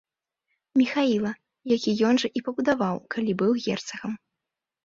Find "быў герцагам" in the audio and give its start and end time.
3.43-4.21